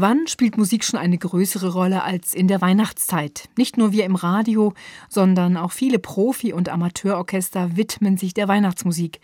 [0.00, 3.48] Wann spielt Musik schon eine größere Rolle als in der Weihnachtszeit?
[3.56, 4.72] Nicht nur wir im Radio,
[5.08, 9.18] sondern auch viele Profi- und Amateurorchester widmen sich der Weihnachtsmusik.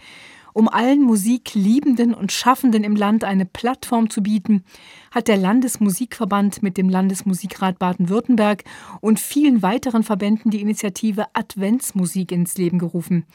[0.53, 4.65] Um allen Musikliebenden und Schaffenden im Land eine Plattform zu bieten,
[5.13, 8.65] hat der Landesmusikverband mit dem Landesmusikrat Baden-Württemberg
[9.01, 13.27] und vielen weiteren Verbänden die Initiative Adventsmusik ins Leben gerufen.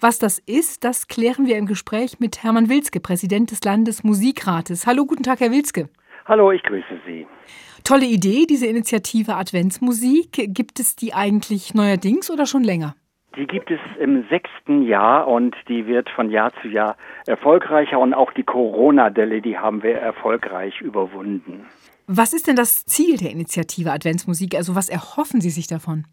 [0.00, 4.86] Was das ist, das klären wir im Gespräch mit Hermann Wilske, Präsident des Landesmusikrates.
[4.86, 5.88] Hallo, guten Tag, Herr Wilske.
[6.26, 7.26] Hallo, ich grüße Sie.
[7.84, 10.54] Tolle Idee, diese Initiative Adventsmusik.
[10.54, 12.94] Gibt es die eigentlich neuerdings oder schon länger?
[13.36, 18.14] Die gibt es im sechsten Jahr und die wird von Jahr zu Jahr erfolgreicher und
[18.14, 21.66] auch die Corona-Delle, die haben wir erfolgreich überwunden.
[22.06, 24.54] Was ist denn das Ziel der Initiative Adventsmusik?
[24.54, 26.06] Also was erhoffen Sie sich davon?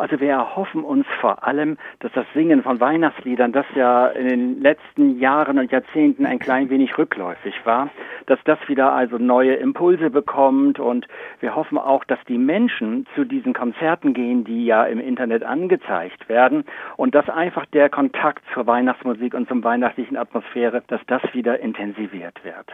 [0.00, 4.62] Also wir erhoffen uns vor allem, dass das Singen von Weihnachtsliedern, das ja in den
[4.62, 7.90] letzten Jahren und Jahrzehnten ein klein wenig rückläufig war,
[8.24, 11.06] dass das wieder also neue Impulse bekommt und
[11.40, 16.30] wir hoffen auch, dass die Menschen zu diesen Konzerten gehen, die ja im Internet angezeigt
[16.30, 16.64] werden
[16.96, 22.42] und dass einfach der Kontakt zur Weihnachtsmusik und zum weihnachtlichen Atmosphäre, dass das wieder intensiviert
[22.42, 22.72] wird.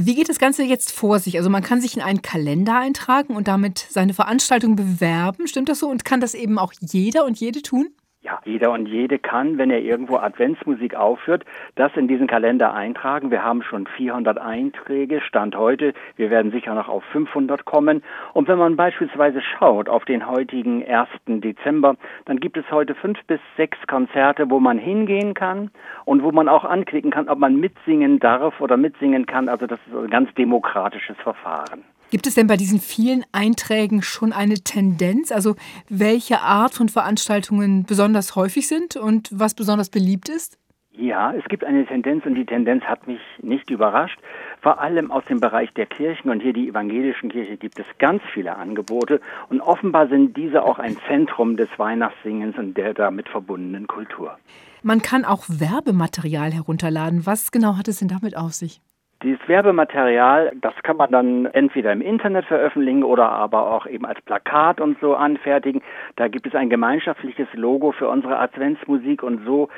[0.00, 1.38] Wie geht das Ganze jetzt vor sich?
[1.38, 5.80] Also man kann sich in einen Kalender eintragen und damit seine Veranstaltung bewerben, stimmt das
[5.80, 5.88] so?
[5.88, 7.88] Und kann das eben auch jeder und jede tun?
[8.28, 13.30] Ja, jeder und jede kann, wenn er irgendwo Adventsmusik aufführt, das in diesen Kalender eintragen.
[13.30, 15.94] Wir haben schon 400 Einträge, Stand heute.
[16.16, 18.02] Wir werden sicher noch auf 500 kommen.
[18.34, 21.08] Und wenn man beispielsweise schaut auf den heutigen 1.
[21.26, 25.70] Dezember, dann gibt es heute fünf bis sechs Konzerte, wo man hingehen kann
[26.04, 29.48] und wo man auch anklicken kann, ob man mitsingen darf oder mitsingen kann.
[29.48, 31.82] Also das ist ein ganz demokratisches Verfahren.
[32.10, 35.56] Gibt es denn bei diesen vielen Einträgen schon eine Tendenz, also
[35.90, 40.58] welche Art von Veranstaltungen besonders häufig sind und was besonders beliebt ist?
[40.92, 44.18] Ja, es gibt eine Tendenz und die Tendenz hat mich nicht überrascht.
[44.62, 48.22] Vor allem aus dem Bereich der Kirchen und hier die evangelischen Kirche gibt es ganz
[48.32, 53.86] viele Angebote und offenbar sind diese auch ein Zentrum des Weihnachtssingens und der damit verbundenen
[53.86, 54.38] Kultur.
[54.82, 57.26] Man kann auch Werbematerial herunterladen.
[57.26, 58.80] Was genau hat es denn damit auf sich?
[59.22, 64.20] Dieses Werbematerial, das kann man dann entweder im Internet veröffentlichen oder aber auch eben als
[64.22, 65.82] Plakat und so anfertigen.
[66.14, 69.68] Da gibt es ein gemeinschaftliches Logo für unsere Adventsmusik und so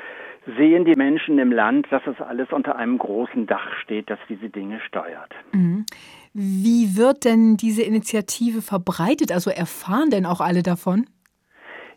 [0.57, 4.49] sehen die Menschen im Land, dass es alles unter einem großen Dach steht, das diese
[4.49, 5.33] Dinge steuert.
[5.53, 5.85] Mhm.
[6.33, 9.31] Wie wird denn diese Initiative verbreitet?
[9.31, 11.05] Also erfahren denn auch alle davon?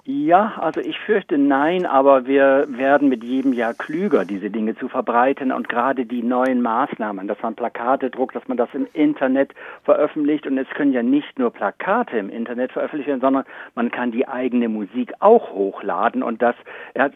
[0.06, 4.88] Ja, also ich fürchte nein, aber wir werden mit jedem Jahr klüger, diese Dinge zu
[4.88, 9.54] verbreiten und gerade die neuen Maßnahmen, dass man Plakate druckt, dass man das im Internet
[9.82, 13.44] veröffentlicht und es können ja nicht nur Plakate im Internet veröffentlicht werden, sondern
[13.74, 16.54] man kann die eigene Musik auch hochladen und das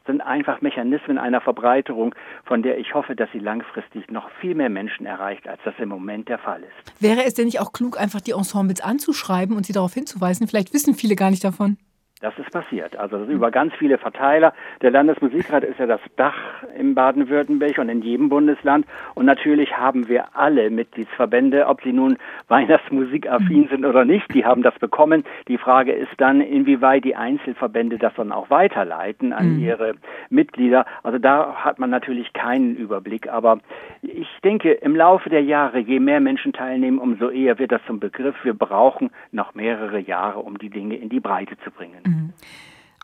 [0.06, 2.15] sind einfach Mechanismen einer Verbreiterung,
[2.47, 5.91] von der ich hoffe, dass sie langfristig noch viel mehr Menschen erreicht, als das im
[5.91, 7.03] Moment der Fall ist.
[7.03, 10.49] Wäre es denn nicht auch klug, einfach die Ensembles anzuschreiben und sie darauf hinzuweisen?
[10.49, 11.76] Vielleicht wissen viele gar nicht davon.
[12.21, 12.97] Das ist passiert.
[12.97, 14.53] Also über ganz viele Verteiler.
[14.83, 16.34] Der Landesmusikrat ist ja das Dach
[16.77, 18.87] im Baden-Württemberg und in jedem Bundesland.
[19.15, 22.19] Und natürlich haben wir alle Mitgliedsverbände, ob sie nun
[22.49, 25.23] Weihnachtsmusikaffin sind oder nicht, die haben das bekommen.
[25.47, 29.61] Die Frage ist dann, inwieweit die Einzelverbände das dann auch weiterleiten an mhm.
[29.61, 29.95] ihre
[30.29, 30.87] Mitglieder.
[31.05, 33.29] Also da hat man natürlich keinen Überblick.
[33.29, 33.61] Aber
[34.03, 38.00] ich denke, im Laufe der Jahre, je mehr Menschen teilnehmen, umso eher wird das zum
[38.00, 38.35] Begriff.
[38.43, 42.09] Wir brauchen noch mehrere Jahre, um die Dinge in die Breite zu bringen.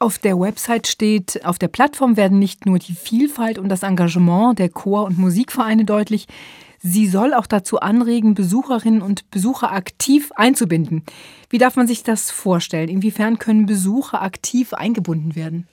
[0.00, 4.59] Auf der Website steht, auf der Plattform werden nicht nur die Vielfalt und das Engagement
[4.59, 6.27] der Chor- und Musikvereine deutlich,
[6.81, 11.05] sie soll auch dazu anregen, Besucherinnen und Besucher aktiv einzubinden.
[11.49, 12.89] Wie darf man sich das vorstellen?
[12.89, 15.69] Inwiefern können Besucher aktiv eingebunden werden?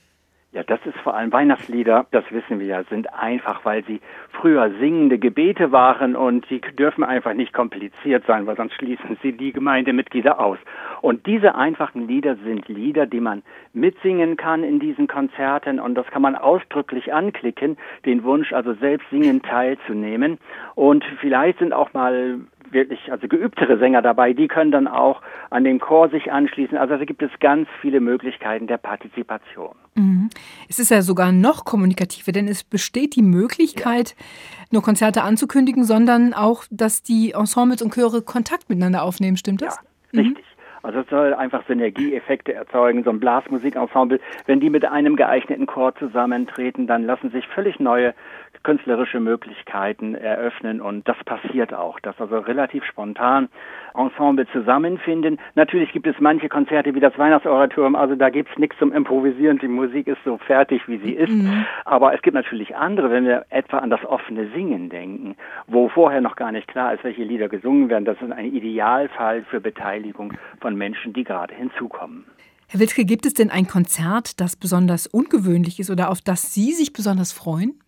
[0.54, 4.70] Ja, das ist vor allem Weihnachtslieder, das wissen wir ja, sind einfach, weil sie früher
[4.78, 9.52] singende Gebete waren und sie dürfen einfach nicht kompliziert sein, weil sonst schließen sie die
[9.52, 10.58] Gemeindemitglieder aus.
[11.00, 13.42] Und diese einfachen Lieder sind Lieder, die man
[13.72, 19.08] mitsingen kann in diesen Konzerten und das kann man ausdrücklich anklicken, den Wunsch also selbst
[19.08, 20.36] singen teilzunehmen.
[20.74, 22.40] Und vielleicht sind auch mal
[22.72, 26.76] wirklich also geübtere Sänger dabei, die können dann auch an den Chor sich anschließen.
[26.76, 29.74] Also da gibt es ganz viele Möglichkeiten der Partizipation.
[29.94, 30.30] Mhm.
[30.68, 34.66] Es ist ja sogar noch kommunikativer, denn es besteht die Möglichkeit, ja.
[34.70, 39.76] nur Konzerte anzukündigen, sondern auch, dass die Ensembles und Chöre Kontakt miteinander aufnehmen, stimmt das?
[40.12, 40.44] Ja, richtig.
[40.44, 40.52] Mhm.
[40.84, 44.18] Also es soll einfach Synergieeffekte erzeugen, so ein Blasmusikensemble.
[44.46, 48.14] Wenn die mit einem geeigneten Chor zusammentreten, dann lassen sich völlig neue
[48.62, 53.48] künstlerische Möglichkeiten eröffnen und das passiert auch, dass also relativ spontan
[53.94, 55.38] Ensemble zusammenfinden.
[55.54, 59.58] Natürlich gibt es manche Konzerte wie das Weihnachtsoratorium, also da gibt es nichts zum Improvisieren,
[59.58, 61.32] die Musik ist so fertig, wie sie ist.
[61.32, 61.66] Mhm.
[61.84, 65.36] Aber es gibt natürlich andere, wenn wir etwa an das offene Singen denken,
[65.66, 68.04] wo vorher noch gar nicht klar ist, welche Lieder gesungen werden.
[68.04, 72.24] Das ist ein Idealfall für Beteiligung von Menschen, die gerade hinzukommen.
[72.72, 76.72] Herr Wilske, gibt es denn ein Konzert, das besonders ungewöhnlich ist oder auf das Sie
[76.72, 77.81] sich besonders freuen?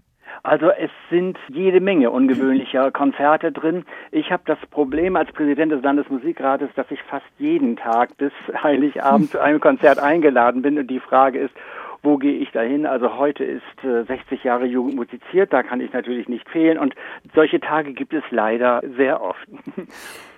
[0.44, 3.86] Also es sind jede Menge ungewöhnlicher Konzerte drin.
[4.10, 8.32] Ich habe das Problem als Präsident des Landesmusikrates, dass ich fast jeden Tag bis
[8.62, 11.54] Heiligabend zu einem Konzert eingeladen bin und die Frage ist,
[12.02, 12.84] wo gehe ich dahin?
[12.84, 16.94] Also heute ist äh, 60 Jahre Jugend musiziert, da kann ich natürlich nicht fehlen und
[17.34, 19.48] solche Tage gibt es leider sehr oft.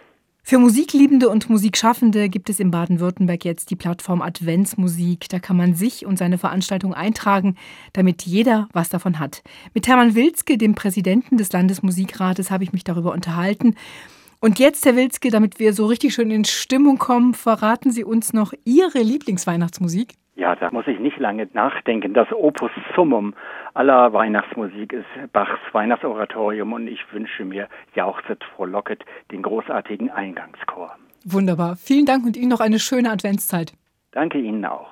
[0.49, 5.29] Für Musikliebende und Musikschaffende gibt es in Baden-Württemberg jetzt die Plattform Adventsmusik.
[5.29, 7.57] Da kann man sich und seine Veranstaltung eintragen,
[7.95, 9.43] damit jeder was davon hat.
[9.75, 13.75] Mit Hermann Wilzke, dem Präsidenten des Landesmusikrates, habe ich mich darüber unterhalten.
[14.39, 18.33] Und jetzt, Herr Wilzke, damit wir so richtig schön in Stimmung kommen, verraten Sie uns
[18.33, 20.15] noch Ihre Lieblingsweihnachtsmusik?
[20.37, 22.13] Ja, da muss ich nicht lange nachdenken.
[22.13, 23.35] Das Opus Summum
[23.73, 29.03] aller Weihnachtsmusik ist Bachs Weihnachtsoratorium und ich wünsche mir Jauchzet frohlocket
[29.33, 30.95] den großartigen Eingangschor.
[31.25, 31.77] Wunderbar.
[31.77, 33.73] Vielen Dank und Ihnen noch eine schöne Adventszeit.
[34.13, 34.85] Danke Ihnen auch.